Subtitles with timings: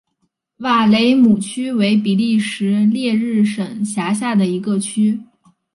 [0.57, 5.21] 瓦雷姆区为比利时列日省辖下的一个区。